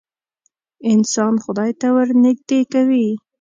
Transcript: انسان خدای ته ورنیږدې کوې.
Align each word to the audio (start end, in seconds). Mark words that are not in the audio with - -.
انسان 0.91 1.33
خدای 1.43 1.71
ته 1.79 1.87
ورنیږدې 1.95 2.59
کوې. 2.73 3.07